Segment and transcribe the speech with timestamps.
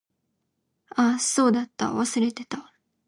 [0.95, 1.91] あ、そうだった。
[1.91, 2.73] 忘れてた。